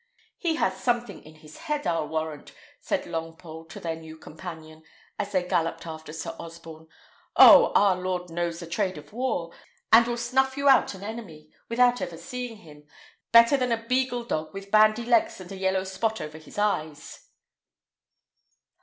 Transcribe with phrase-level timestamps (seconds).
[0.39, 4.81] "He has something in his head, I'll warrant," said Longpole to their new companion,
[5.19, 6.87] as they galloped after Sir Osborne.
[7.35, 7.71] "Oh!
[7.75, 9.53] our lord knows the trade of war,
[9.93, 12.87] and will snuff you out an enemy, without ever seeing him,
[13.31, 17.27] better than a beagle dog with bandy legs and a yellow spot over his eyes."